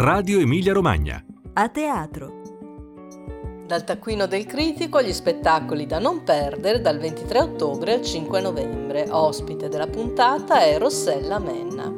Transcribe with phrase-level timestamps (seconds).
[0.00, 1.20] Radio Emilia Romagna.
[1.54, 2.40] A teatro.
[3.66, 9.08] Dal taccuino del critico gli spettacoli da non perdere dal 23 ottobre al 5 novembre.
[9.10, 11.92] Ospite della puntata è Rossella Menna.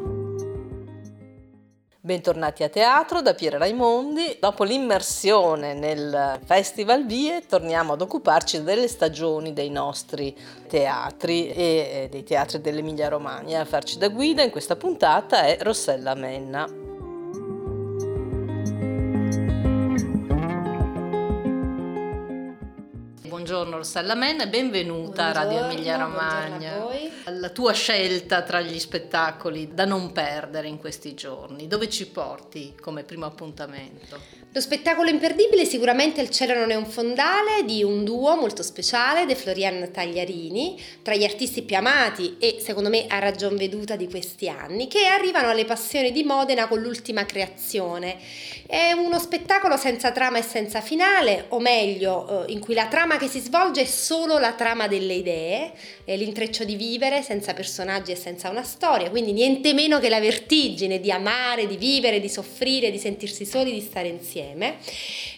[2.00, 4.39] Bentornati a teatro da Piera Raimondi.
[4.40, 10.35] Dopo l'immersione nel Festival Vie torniamo ad occuparci delle stagioni dei nostri
[10.67, 13.61] teatri e dei teatri dell'Emilia Romagna.
[13.61, 16.89] A farci da guida in questa puntata è Rossella Menna.
[23.61, 26.87] Buongiorno Rossella Menna e benvenuta buongiorno, a Radio Emilia Romagna.
[27.27, 32.75] La tua scelta tra gli spettacoli da non perdere in questi giorni, dove ci porti
[32.81, 34.39] come primo appuntamento?
[34.53, 39.25] Lo spettacolo imperdibile sicuramente Il cielo non è un fondale di un duo molto speciale,
[39.25, 44.08] De Florian Tagliarini, tra gli artisti più amati e secondo me a ragion veduta di
[44.08, 48.16] questi anni, che arrivano alle passioni di Modena con l'ultima creazione.
[48.66, 53.19] È uno spettacolo senza trama e senza finale, o meglio, eh, in cui la trama
[53.19, 55.72] che si svolge è solo la trama delle idee,
[56.06, 60.98] l'intreccio di vivere senza personaggi e senza una storia, quindi niente meno che la vertigine
[60.98, 64.74] di amare, di vivere, di soffrire, di sentirsi soli, di stare insieme insieme.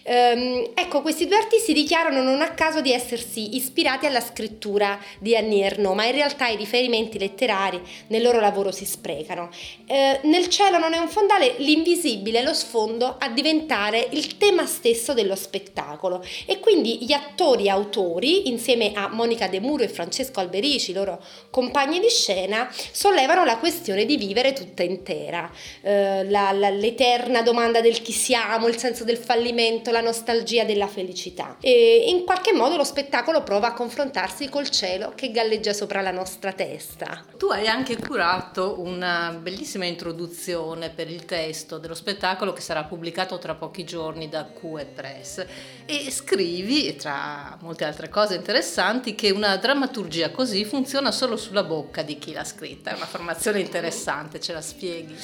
[0.03, 5.35] Ehm, ecco, questi due artisti dichiarano non a caso di essersi ispirati alla scrittura di
[5.35, 9.49] Annie Ernaux, ma in realtà i riferimenti letterari nel loro lavoro si sprecano.
[9.85, 14.65] Ehm, nel cielo non è un fondale, l'invisibile è lo sfondo a diventare il tema
[14.65, 20.41] stesso dello spettacolo e quindi gli attori autori, insieme a Monica De Muro e Francesco
[20.41, 25.49] Alberici, loro compagni di scena, sollevano la questione di vivere tutta intera,
[25.81, 30.87] ehm, la, la, l'eterna domanda del chi siamo, il senso del fallimento, la nostalgia della
[30.87, 31.55] felicità.
[31.61, 36.11] E in qualche modo lo spettacolo prova a confrontarsi col cielo che galleggia sopra la
[36.11, 37.23] nostra testa.
[37.37, 43.37] Tu hai anche curato una bellissima introduzione per il testo dello spettacolo che sarà pubblicato
[43.37, 45.45] tra pochi giorni da QE Press
[45.85, 52.01] e scrivi, tra molte altre cose interessanti, che una drammaturgia così funziona solo sulla bocca
[52.01, 52.91] di chi l'ha scritta.
[52.91, 55.15] È una formazione interessante, ce la spieghi?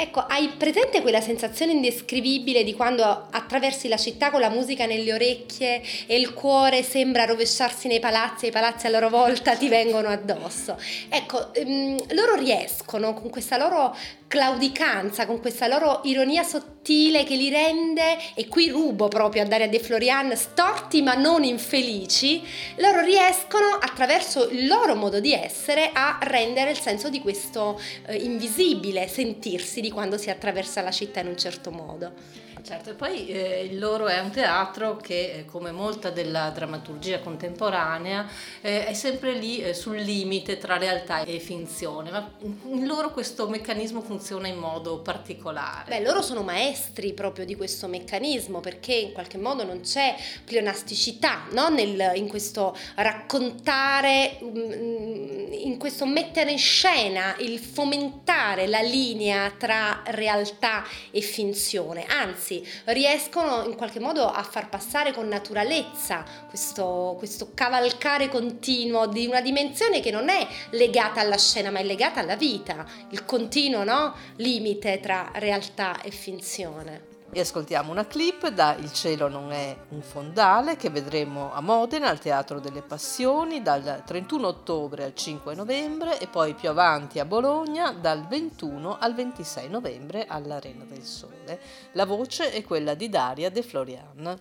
[0.00, 5.12] Ecco, hai presente quella sensazione indescrivibile di quando attraversi la città con la musica nelle
[5.12, 9.68] orecchie e il cuore sembra rovesciarsi nei palazzi e i palazzi a loro volta ti
[9.68, 10.80] vengono addosso?
[11.08, 13.92] Ecco, ehm, loro riescono con questa loro
[14.28, 19.68] claudicanza, con questa loro ironia sottile che li rende, e qui rubo proprio a Daria
[19.68, 22.42] De Florian, storti ma non infelici,
[22.76, 28.16] loro riescono attraverso il loro modo di essere a rendere il senso di questo eh,
[28.16, 32.46] invisibile sentirsi di quando si attraversa la città in un certo modo.
[32.62, 37.20] Certo, e poi eh, il loro è un teatro che, eh, come molta della drammaturgia
[37.20, 38.26] contemporanea,
[38.60, 43.48] eh, è sempre lì eh, sul limite tra realtà e finzione, ma in loro questo
[43.48, 45.84] meccanismo funziona in modo particolare.
[45.88, 51.46] Beh, loro sono maestri proprio di questo meccanismo perché in qualche modo non c'è pleonasticità
[51.52, 51.68] no?
[51.68, 60.02] Nel, in questo raccontare, mm, in questo mettere in scena, il fomentare la linea tra
[60.06, 67.14] realtà e finzione, anzi anzi riescono in qualche modo a far passare con naturalezza questo,
[67.18, 72.20] questo cavalcare continuo di una dimensione che non è legata alla scena ma è legata
[72.20, 74.14] alla vita, il continuo no?
[74.36, 77.17] limite tra realtà e finzione.
[77.30, 82.08] E ascoltiamo una clip da Il cielo non è un fondale che vedremo a Modena
[82.08, 87.26] al Teatro delle Passioni dal 31 ottobre al 5 novembre e poi più avanti a
[87.26, 91.60] Bologna dal 21 al 26 novembre all'Arena del Sole.
[91.92, 94.38] La voce è quella di Daria De Florian.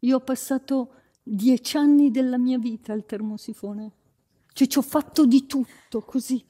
[0.00, 3.92] Io ho passato dieci anni della mia vita al termosifone,
[4.52, 6.44] cioè ci ho fatto di tutto così,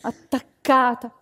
[0.00, 1.14] attaccata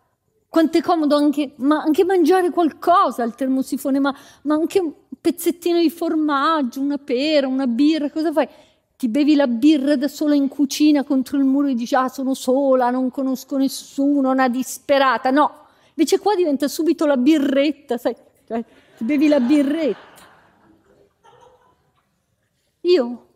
[0.50, 4.12] quanto è comodo anche, ma anche mangiare qualcosa al termosifone, ma,
[4.42, 8.48] ma anche un pezzettino di formaggio, una pera, una birra, cosa fai?
[8.96, 12.34] Ti bevi la birra da sola in cucina contro il muro e dici ah sono
[12.34, 15.30] sola, non conosco nessuno, una disperata.
[15.30, 18.16] No, invece qua diventa subito la birretta, sai?
[18.44, 18.64] Cioè,
[18.96, 20.08] ti bevi la birretta.
[22.80, 23.26] Io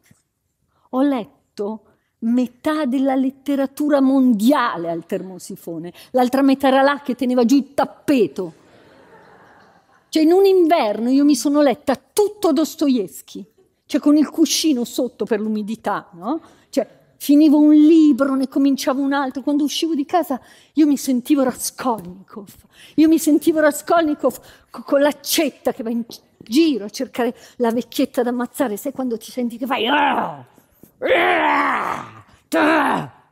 [0.91, 1.83] ho letto
[2.25, 8.55] metà della letteratura mondiale al termosifone, l'altra metà era là che teneva giù il tappeto.
[10.09, 13.45] Cioè in un inverno io mi sono letta tutto Dostoevsky,
[13.87, 16.41] cioè con il cuscino sotto per l'umidità, no?
[16.71, 16.87] Cioè
[17.17, 20.41] finivo un libro, ne cominciavo un altro, quando uscivo di casa
[20.75, 22.49] io mi sentivo Raskolnikov,
[22.97, 24.39] io mi sentivo Raskolnikov
[24.71, 26.05] con l'accetta che va in
[26.39, 29.87] giro a cercare la vecchietta da ammazzare, sai quando ti senti che fai...
[29.87, 30.45] Ah!
[32.55, 33.24] Ecco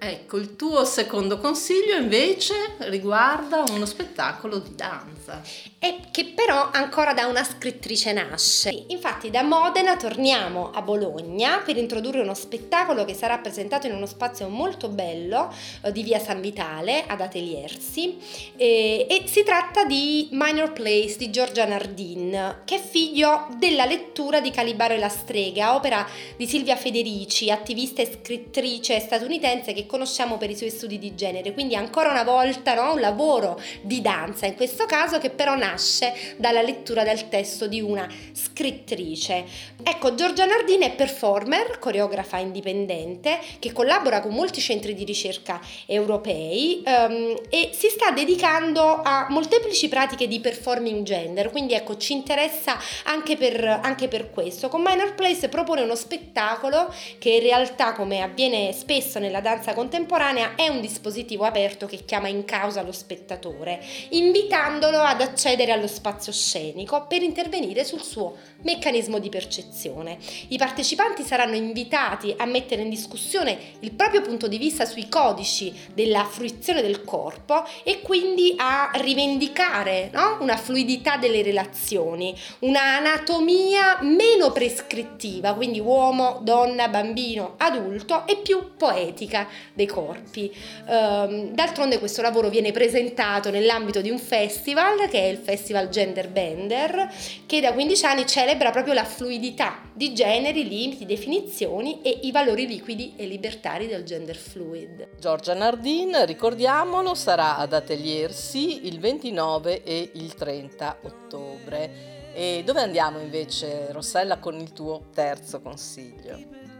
[0.00, 5.42] Ecco, il tuo secondo consiglio invece riguarda uno spettacolo di danza.
[5.80, 8.84] E che però ancora da una scrittrice nasce.
[8.88, 14.06] Infatti da Modena torniamo a Bologna per introdurre uno spettacolo che sarà presentato in uno
[14.06, 15.52] spazio molto bello
[15.82, 18.18] eh, di via San Vitale ad Ateliersi
[18.56, 24.40] eh, e si tratta di Minor Place di Giorgia Nardin che è figlio della lettura
[24.40, 26.06] di Calibaro e la strega, opera
[26.36, 31.52] di Silvia Federici, attivista e scrittrice statunitense che conosciamo per i suoi studi di genere,
[31.52, 36.36] quindi ancora una volta no, un lavoro di danza in questo caso che però nasce
[36.36, 39.44] dalla lettura del testo di una scrittrice.
[39.82, 46.82] Ecco, Giorgia Nardini è performer, coreografa indipendente che collabora con molti centri di ricerca europei
[46.84, 52.78] um, e si sta dedicando a molteplici pratiche di performing gender, quindi ecco ci interessa
[53.04, 54.68] anche per, anche per questo.
[54.68, 60.56] Con Minor Place propone uno spettacolo che in realtà come avviene spesso nella danza contemporanea
[60.56, 66.32] è un dispositivo aperto che chiama in causa lo spettatore, invitandolo ad accedere allo spazio
[66.32, 70.18] scenico per intervenire sul suo meccanismo di percezione.
[70.48, 75.72] I partecipanti saranno invitati a mettere in discussione il proprio punto di vista sui codici
[75.94, 80.38] della fruizione del corpo e quindi a rivendicare no?
[80.40, 88.76] una fluidità delle relazioni, una anatomia meno prescrittiva, quindi uomo, donna, bambino, adulto e più
[88.76, 89.46] poetica
[89.78, 90.52] dei corpi.
[90.88, 96.28] Um, d'altronde questo lavoro viene presentato nell'ambito di un festival che è il Festival Gender
[96.28, 97.08] Bender
[97.46, 102.66] che da 15 anni celebra proprio la fluidità di generi, limiti, definizioni e i valori
[102.66, 105.10] liquidi e libertari del gender fluid.
[105.20, 112.16] Giorgia Nardin, ricordiamolo, sarà ad Ateliersi il 29 e il 30 ottobre.
[112.34, 116.77] E dove andiamo invece, Rossella, con il tuo terzo consiglio?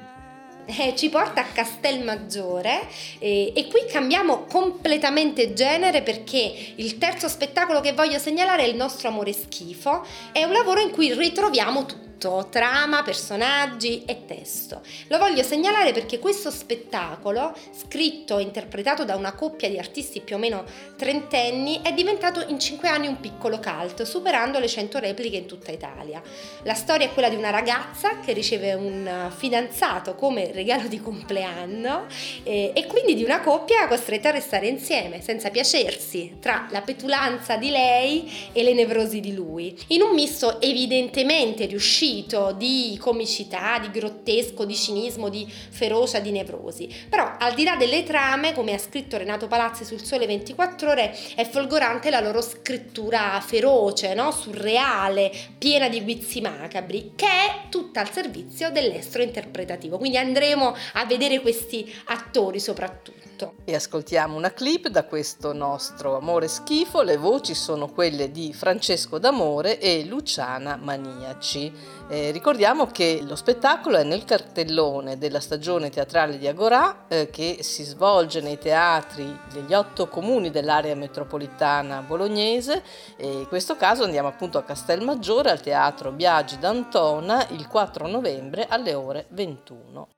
[0.68, 2.86] Eh, ci porta a Castelmaggiore
[3.18, 8.76] eh, e qui cambiamo completamente genere perché il terzo spettacolo che voglio segnalare è Il
[8.76, 14.82] nostro amore schifo, è un lavoro in cui ritroviamo tutto tutto, trama, personaggi e testo.
[15.06, 20.34] Lo voglio segnalare perché questo spettacolo, scritto e interpretato da una coppia di artisti più
[20.34, 20.64] o meno
[20.96, 25.70] trentenni, è diventato in cinque anni un piccolo cult, superando le 100 repliche in tutta
[25.70, 26.20] Italia.
[26.64, 32.06] La storia è quella di una ragazza che riceve un fidanzato come regalo di compleanno
[32.42, 37.56] eh, e quindi di una coppia costretta a restare insieme, senza piacersi, tra la petulanza
[37.56, 43.78] di lei e le nevrosi di lui, in un misto evidentemente riuscito uscito di comicità,
[43.78, 46.88] di grottesco, di cinismo, di ferocia, di nevrosi.
[47.08, 51.16] Però al di là delle trame, come ha scritto Renato Palazzi sul Sole 24 ore,
[51.34, 54.30] è folgorante la loro scrittura feroce, no?
[54.30, 59.98] surreale, piena di guizzi macabri, che è tutta al servizio dell'estro interpretativo.
[59.98, 63.27] Quindi andremo a vedere questi attori soprattutto.
[63.64, 67.02] E ascoltiamo una clip da questo nostro Amore Schifo.
[67.02, 71.72] Le voci sono quelle di Francesco D'Amore e Luciana Maniaci.
[72.08, 77.58] Eh, ricordiamo che lo spettacolo è nel cartellone della stagione teatrale di Agorà eh, che
[77.60, 82.82] si svolge nei teatri degli otto comuni dell'area metropolitana bolognese
[83.16, 88.66] e in questo caso andiamo appunto a Castelmaggiore al teatro Biagi d'Antona il 4 novembre
[88.68, 90.08] alle ore 21.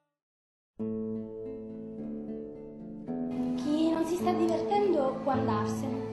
[4.21, 6.09] Sta divertendo può andarsene.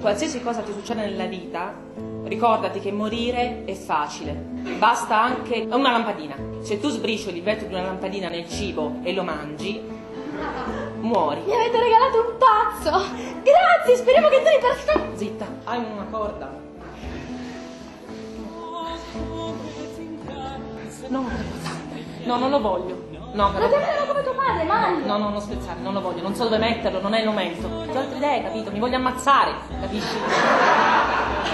[0.00, 1.74] Qualsiasi cosa ti succede nella vita
[2.24, 4.32] Ricordati che morire è facile,
[4.78, 6.34] basta anche una lampadina.
[6.60, 9.82] Se tu sbricioli il vetro di una lampadina nel cibo e lo mangi,
[11.00, 11.42] muori.
[11.44, 13.04] Mi avete regalato un pazzo!
[13.42, 15.16] Grazie, speriamo che duri per sempre.
[15.16, 16.60] Zitta, hai una corda.
[21.08, 21.28] No,
[22.24, 23.11] no, non lo voglio.
[23.32, 23.66] No, però...
[23.66, 25.06] Lo chiamerò come tuo padre, mani!
[25.06, 27.66] No, no, non spezzare, non lo voglio, non so dove metterlo, non è il momento.
[27.66, 28.70] Ho altre idee, capito?
[28.70, 30.16] Mi voglio ammazzare, capisci?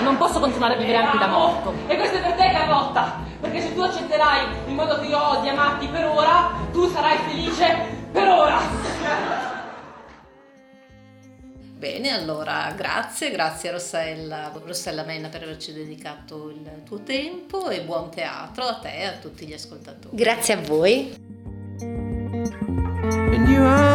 [0.02, 1.72] Non posso continuare a vivere anche da morto.
[1.86, 3.20] E questo è per te, Carlotta!
[3.40, 7.18] Perché se tu accetterai il modo che io ho di amarti per ora, tu sarai
[7.18, 7.76] felice
[8.10, 8.58] per ora!
[11.78, 18.10] Bene, allora grazie, grazie Rossella, Rossella Menna per averci dedicato il tuo tempo e buon
[18.10, 20.16] teatro a te e a tutti gli ascoltatori.
[20.16, 21.27] Grazie a voi.
[23.34, 23.87] and you are